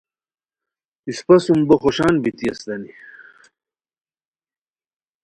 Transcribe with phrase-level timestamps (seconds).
[1.07, 2.91] اِسپہ سُم بو خوشان بیتی استانی